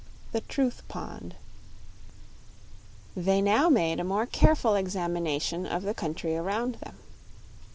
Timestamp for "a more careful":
3.99-4.73